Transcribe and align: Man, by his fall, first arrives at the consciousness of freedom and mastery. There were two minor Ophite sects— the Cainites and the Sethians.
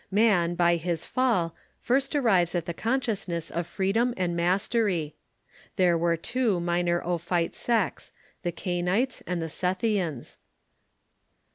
Man, 0.09 0.55
by 0.55 0.77
his 0.77 1.05
fall, 1.05 1.53
first 1.79 2.15
arrives 2.15 2.55
at 2.55 2.65
the 2.65 2.73
consciousness 2.73 3.51
of 3.51 3.67
freedom 3.67 4.15
and 4.17 4.35
mastery. 4.35 5.15
There 5.75 5.95
were 5.95 6.17
two 6.17 6.59
minor 6.59 7.03
Ophite 7.03 7.53
sects— 7.53 8.11
the 8.41 8.51
Cainites 8.51 9.21
and 9.27 9.43
the 9.43 9.49
Sethians. 9.49 10.37